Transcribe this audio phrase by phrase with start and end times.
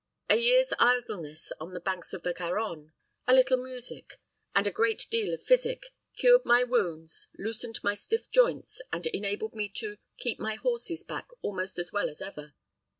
[0.31, 2.91] A year's idleness on the banks of the Garonne,
[3.27, 4.19] a little music,
[4.55, 9.53] and a great deal of physic, cured my wounds, loosened my stiff joints, and enabled
[9.53, 12.55] me to keep my horses back almost as well as ever.